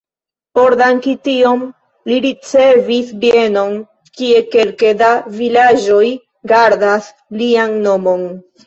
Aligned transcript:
Por 0.59 0.73
danki 0.77 1.11
tion 1.27 1.61
li 2.11 2.17
ricevis 2.27 3.13
bienon, 3.27 3.77
kie 4.17 4.43
kelke 4.57 4.95
da 5.05 5.15
vilaĝoj 5.39 6.05
gardas 6.55 7.17
lian 7.43 7.81
nomon. 7.89 8.29